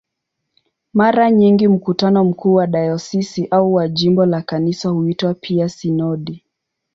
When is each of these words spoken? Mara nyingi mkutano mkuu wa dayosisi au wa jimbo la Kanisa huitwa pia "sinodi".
Mara 0.93 1.31
nyingi 1.31 1.67
mkutano 1.67 2.23
mkuu 2.23 2.53
wa 2.53 2.67
dayosisi 2.67 3.47
au 3.51 3.73
wa 3.73 3.87
jimbo 3.87 4.25
la 4.25 4.41
Kanisa 4.41 4.89
huitwa 4.89 5.33
pia 5.33 5.69
"sinodi". 5.69 6.43